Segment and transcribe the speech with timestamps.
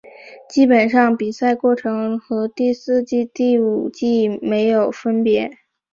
[0.49, 5.51] 基本上比赛过程和第四季及第五季没有分别。